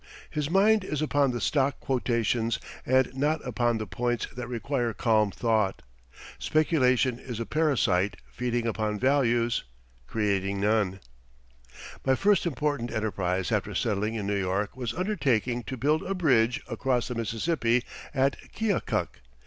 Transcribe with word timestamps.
His 0.31 0.49
mind 0.49 0.83
is 0.83 0.99
upon 0.99 1.29
the 1.29 1.39
stock 1.39 1.79
quotations 1.79 2.57
and 2.87 3.13
not 3.13 3.39
upon 3.47 3.77
the 3.77 3.85
points 3.85 4.25
that 4.35 4.47
require 4.47 4.95
calm 4.95 5.29
thought. 5.29 5.83
Speculation 6.39 7.19
is 7.19 7.39
a 7.39 7.45
parasite 7.45 8.17
feeding 8.25 8.65
upon 8.65 8.97
values, 8.97 9.63
creating 10.07 10.59
none. 10.59 11.01
My 12.03 12.15
first 12.15 12.47
important 12.47 12.91
enterprise 12.91 13.51
after 13.51 13.75
settling 13.75 14.15
in 14.15 14.25
New 14.25 14.39
York 14.39 14.75
was 14.75 14.95
undertaking 14.95 15.61
to 15.65 15.77
build 15.77 16.01
a 16.01 16.15
bridge 16.15 16.63
across 16.67 17.07
the 17.07 17.13
Mississippi 17.13 17.83
at 18.11 18.37
Keokuk. 18.55 19.21